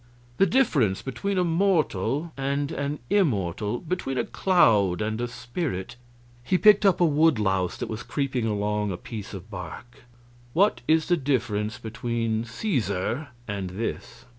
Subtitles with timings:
[0.37, 3.77] The difference between a mortal and an immortal?
[3.81, 5.95] between a cloud and a spirit?"
[6.43, 10.05] He picked up a wood louse that was creeping along a piece of bark:
[10.53, 14.25] "What is the difference between Caesar and this?"